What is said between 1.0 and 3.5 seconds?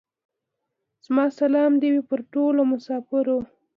زما سلام دي وې پر ټولو مسافرو.